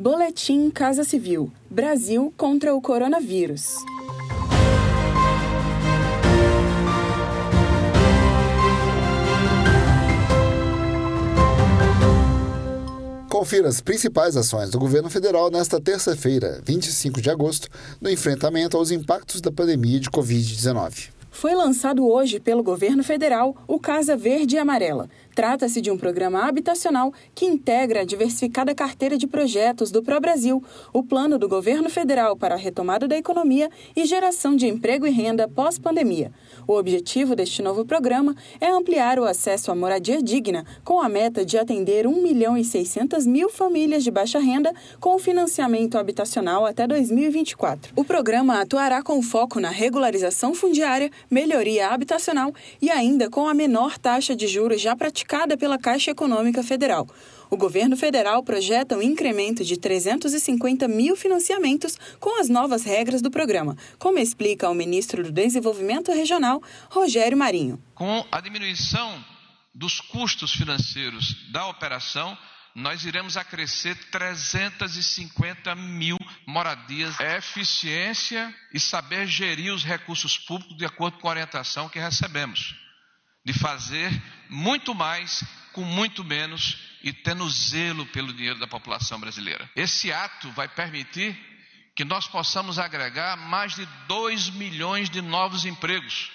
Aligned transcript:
Boletim 0.00 0.70
Casa 0.70 1.02
Civil: 1.02 1.50
Brasil 1.68 2.32
contra 2.36 2.72
o 2.72 2.80
coronavírus. 2.80 3.74
Confira 13.28 13.66
as 13.66 13.80
principais 13.80 14.36
ações 14.36 14.70
do 14.70 14.78
governo 14.78 15.10
federal 15.10 15.50
nesta 15.50 15.80
terça-feira, 15.80 16.62
25 16.64 17.20
de 17.20 17.28
agosto, 17.28 17.68
no 18.00 18.08
enfrentamento 18.08 18.76
aos 18.76 18.92
impactos 18.92 19.40
da 19.40 19.50
pandemia 19.50 19.98
de 19.98 20.08
Covid-19. 20.08 21.17
Foi 21.38 21.54
lançado 21.54 22.04
hoje 22.04 22.40
pelo 22.40 22.64
governo 22.64 23.04
federal 23.04 23.54
o 23.68 23.78
Casa 23.78 24.16
Verde 24.16 24.56
e 24.56 24.58
Amarela, 24.58 25.08
Trata-se 25.38 25.80
de 25.80 25.88
um 25.88 25.96
programa 25.96 26.48
habitacional 26.48 27.12
que 27.32 27.46
integra 27.46 28.00
a 28.00 28.04
diversificada 28.04 28.74
carteira 28.74 29.16
de 29.16 29.24
projetos 29.24 29.92
do 29.92 30.02
Pro-Brasil, 30.02 30.60
o 30.92 31.00
plano 31.00 31.38
do 31.38 31.48
governo 31.48 31.88
federal 31.88 32.36
para 32.36 32.56
a 32.56 32.58
retomada 32.58 33.06
da 33.06 33.16
economia 33.16 33.70
e 33.94 34.04
geração 34.04 34.56
de 34.56 34.66
emprego 34.66 35.06
e 35.06 35.10
renda 35.10 35.46
pós-pandemia. 35.46 36.32
O 36.66 36.72
objetivo 36.72 37.36
deste 37.36 37.62
novo 37.62 37.84
programa 37.84 38.34
é 38.60 38.68
ampliar 38.68 39.20
o 39.20 39.24
acesso 39.24 39.70
à 39.70 39.76
moradia 39.76 40.20
digna, 40.20 40.66
com 40.82 41.00
a 41.00 41.08
meta 41.08 41.44
de 41.44 41.56
atender 41.56 42.04
1 42.04 42.20
milhão 42.20 42.58
e 42.58 42.64
600 42.64 43.24
mil 43.24 43.48
famílias 43.48 44.02
de 44.02 44.10
baixa 44.10 44.40
renda 44.40 44.74
com 44.98 45.16
financiamento 45.20 45.98
habitacional 45.98 46.66
até 46.66 46.84
2024. 46.84 47.92
O 47.94 48.04
programa 48.04 48.60
atuará 48.60 49.04
com 49.04 49.22
foco 49.22 49.60
na 49.60 49.70
regularização 49.70 50.52
fundiária, 50.52 51.12
melhoria 51.30 51.88
habitacional 51.88 52.54
e 52.80 52.90
ainda 52.90 53.30
com 53.30 53.48
a 53.48 53.54
menor 53.54 53.98
taxa 53.98 54.34
de 54.34 54.46
juros 54.46 54.80
já 54.80 54.94
praticada 54.96 55.56
pela 55.56 55.78
Caixa 55.78 56.10
Econômica 56.10 56.62
Federal. 56.62 57.06
O 57.50 57.56
governo 57.56 57.96
federal 57.96 58.42
projeta 58.42 58.96
um 58.96 59.02
incremento 59.02 59.64
de 59.64 59.78
350 59.78 60.86
mil 60.86 61.16
financiamentos 61.16 61.96
com 62.20 62.38
as 62.40 62.48
novas 62.48 62.84
regras 62.84 63.22
do 63.22 63.30
programa, 63.30 63.76
como 63.98 64.18
explica 64.18 64.68
o 64.68 64.74
ministro 64.74 65.22
do 65.22 65.32
Desenvolvimento 65.32 66.12
Regional, 66.12 66.62
Rogério 66.90 67.38
Marinho. 67.38 67.82
Com 67.94 68.26
a 68.30 68.40
diminuição 68.40 69.24
dos 69.74 70.00
custos 70.00 70.52
financeiros 70.52 71.50
da 71.50 71.68
operação, 71.68 72.36
nós 72.74 73.04
iremos 73.04 73.36
acrescer 73.36 73.96
350 74.10 75.74
mil 75.74 76.17
moradias. 76.48 77.20
É 77.20 77.36
eficiência 77.36 78.54
e 78.72 78.80
saber 78.80 79.26
gerir 79.26 79.72
os 79.72 79.84
recursos 79.84 80.38
públicos 80.38 80.78
de 80.78 80.86
acordo 80.86 81.18
com 81.18 81.28
a 81.28 81.32
orientação 81.32 81.90
que 81.90 81.98
recebemos 81.98 82.74
de 83.44 83.52
fazer 83.52 84.10
muito 84.48 84.94
mais 84.94 85.44
com 85.72 85.84
muito 85.84 86.24
menos 86.24 86.78
e 87.02 87.12
tendo 87.12 87.48
zelo 87.50 88.06
pelo 88.06 88.32
dinheiro 88.32 88.58
da 88.58 88.66
população 88.66 89.20
brasileira. 89.20 89.70
Esse 89.76 90.10
ato 90.10 90.50
vai 90.52 90.66
permitir 90.68 91.38
que 91.94 92.04
nós 92.04 92.26
possamos 92.26 92.78
agregar 92.78 93.36
mais 93.36 93.74
de 93.74 93.86
2 94.06 94.50
milhões 94.50 95.10
de 95.10 95.20
novos 95.20 95.66
empregos, 95.66 96.30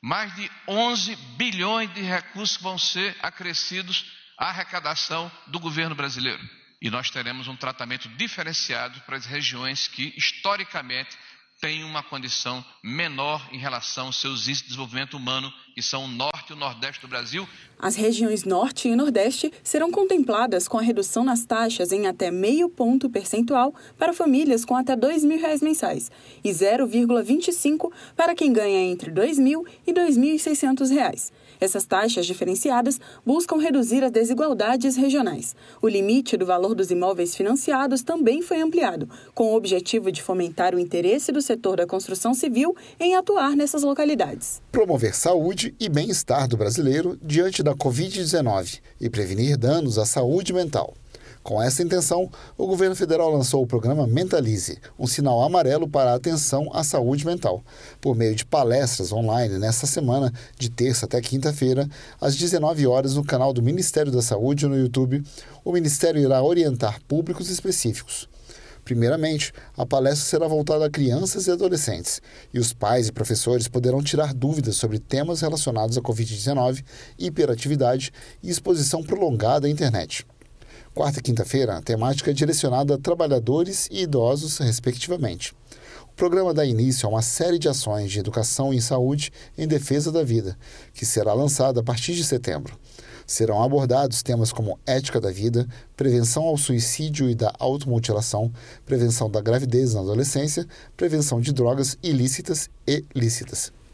mais 0.00 0.34
de 0.36 0.50
11 0.68 1.16
bilhões 1.36 1.92
de 1.94 2.00
recursos 2.00 2.56
que 2.56 2.62
vão 2.62 2.78
ser 2.78 3.16
acrescidos 3.20 4.04
à 4.38 4.50
arrecadação 4.50 5.30
do 5.48 5.58
governo 5.58 5.94
brasileiro. 5.94 6.57
E 6.80 6.90
nós 6.90 7.10
teremos 7.10 7.48
um 7.48 7.56
tratamento 7.56 8.08
diferenciado 8.10 9.00
para 9.00 9.16
as 9.16 9.26
regiões 9.26 9.88
que, 9.88 10.14
historicamente, 10.16 11.16
têm 11.60 11.82
uma 11.82 12.04
condição 12.04 12.64
menor 12.84 13.48
em 13.52 13.58
relação 13.58 14.06
aos 14.06 14.20
seus 14.20 14.46
índices 14.46 14.62
de 14.62 14.68
desenvolvimento 14.68 15.16
humano, 15.16 15.52
que 15.74 15.82
são 15.82 16.04
o 16.04 16.08
norte 16.08 16.50
e 16.50 16.52
o 16.52 16.56
nordeste 16.56 17.02
do 17.02 17.08
Brasil. 17.08 17.48
As 17.80 17.96
regiões 17.96 18.44
norte 18.44 18.88
e 18.88 18.94
nordeste 18.94 19.52
serão 19.62 19.90
contempladas 19.90 20.68
com 20.68 20.78
a 20.78 20.82
redução 20.82 21.24
nas 21.24 21.44
taxas 21.44 21.90
em 21.90 22.06
até 22.06 22.30
meio 22.30 22.68
ponto 22.68 23.10
percentual 23.10 23.74
para 23.96 24.12
famílias 24.12 24.64
com 24.64 24.76
até 24.76 24.94
2 24.94 25.24
mil 25.24 25.40
reais 25.40 25.60
mensais 25.60 26.10
e 26.44 26.50
0,25 26.50 27.92
para 28.14 28.36
quem 28.36 28.52
ganha 28.52 28.80
entre 28.80 29.08
R$ 29.08 29.16
2 29.16 29.38
mil 29.40 29.66
e 29.84 29.92
2.600 29.92 30.90
reais. 30.90 31.32
Essas 31.60 31.84
taxas 31.84 32.26
diferenciadas 32.26 33.00
buscam 33.24 33.58
reduzir 33.58 34.04
as 34.04 34.10
desigualdades 34.10 34.96
regionais. 34.96 35.54
O 35.82 35.88
limite 35.88 36.36
do 36.36 36.46
valor 36.46 36.74
dos 36.74 36.90
imóveis 36.90 37.34
financiados 37.34 38.02
também 38.02 38.42
foi 38.42 38.60
ampliado, 38.60 39.08
com 39.34 39.52
o 39.52 39.56
objetivo 39.56 40.12
de 40.12 40.22
fomentar 40.22 40.74
o 40.74 40.78
interesse 40.78 41.32
do 41.32 41.42
setor 41.42 41.76
da 41.76 41.86
construção 41.86 42.34
civil 42.34 42.76
em 43.00 43.16
atuar 43.16 43.56
nessas 43.56 43.82
localidades. 43.82 44.60
Promover 44.70 45.14
saúde 45.14 45.74
e 45.80 45.88
bem-estar 45.88 46.48
do 46.48 46.56
brasileiro 46.56 47.18
diante 47.22 47.62
da 47.62 47.74
Covid-19 47.74 48.80
e 49.00 49.10
prevenir 49.10 49.56
danos 49.56 49.98
à 49.98 50.06
saúde 50.06 50.52
mental. 50.52 50.94
Com 51.48 51.62
essa 51.62 51.82
intenção, 51.82 52.30
o 52.58 52.66
governo 52.66 52.94
federal 52.94 53.30
lançou 53.30 53.62
o 53.62 53.66
programa 53.66 54.06
Mentalize, 54.06 54.78
um 54.98 55.06
sinal 55.06 55.42
amarelo 55.42 55.88
para 55.88 56.12
a 56.12 56.14
atenção 56.14 56.68
à 56.74 56.84
saúde 56.84 57.24
mental, 57.24 57.64
por 58.02 58.14
meio 58.14 58.34
de 58.34 58.44
palestras 58.44 59.14
online 59.14 59.58
nesta 59.58 59.86
semana, 59.86 60.30
de 60.58 60.68
terça 60.68 61.06
até 61.06 61.22
quinta-feira, 61.22 61.88
às 62.20 62.36
19 62.36 62.86
horas 62.86 63.14
no 63.14 63.24
canal 63.24 63.54
do 63.54 63.62
Ministério 63.62 64.12
da 64.12 64.20
Saúde 64.20 64.66
no 64.66 64.76
YouTube. 64.76 65.22
O 65.64 65.72
ministério 65.72 66.20
irá 66.20 66.42
orientar 66.42 67.00
públicos 67.08 67.48
específicos. 67.48 68.28
Primeiramente, 68.84 69.50
a 69.74 69.86
palestra 69.86 70.26
será 70.26 70.46
voltada 70.46 70.84
a 70.84 70.90
crianças 70.90 71.46
e 71.46 71.50
adolescentes, 71.50 72.20
e 72.52 72.58
os 72.58 72.74
pais 72.74 73.08
e 73.08 73.12
professores 73.12 73.68
poderão 73.68 74.02
tirar 74.02 74.34
dúvidas 74.34 74.76
sobre 74.76 74.98
temas 74.98 75.40
relacionados 75.40 75.96
à 75.96 76.02
Covid-19, 76.02 76.84
hiperatividade 77.18 78.12
e 78.42 78.50
exposição 78.50 79.02
prolongada 79.02 79.66
à 79.66 79.70
internet. 79.70 80.26
Quarta 80.98 81.20
e 81.20 81.22
quinta-feira, 81.22 81.76
a 81.76 81.80
temática 81.80 82.32
é 82.32 82.34
direcionada 82.34 82.96
a 82.96 82.98
trabalhadores 82.98 83.86
e 83.88 84.02
idosos, 84.02 84.58
respectivamente. 84.58 85.54
O 86.02 86.16
programa 86.16 86.52
dá 86.52 86.66
início 86.66 87.06
a 87.06 87.12
uma 87.12 87.22
série 87.22 87.56
de 87.56 87.68
ações 87.68 88.10
de 88.10 88.18
educação 88.18 88.74
e 88.74 88.82
saúde 88.82 89.30
em 89.56 89.68
defesa 89.68 90.10
da 90.10 90.24
vida, 90.24 90.58
que 90.92 91.06
será 91.06 91.32
lançada 91.32 91.78
a 91.78 91.84
partir 91.84 92.14
de 92.14 92.24
setembro. 92.24 92.76
Serão 93.24 93.62
abordados 93.62 94.24
temas 94.24 94.50
como 94.50 94.76
ética 94.84 95.20
da 95.20 95.30
vida, 95.30 95.68
prevenção 95.96 96.42
ao 96.42 96.58
suicídio 96.58 97.30
e 97.30 97.34
da 97.36 97.52
automutilação, 97.60 98.52
prevenção 98.84 99.30
da 99.30 99.40
gravidez 99.40 99.94
na 99.94 100.00
adolescência, 100.00 100.66
prevenção 100.96 101.40
de 101.40 101.52
drogas 101.52 101.96
ilícitas 102.02 102.68
e 102.84 103.04
lícitas. 103.14 103.77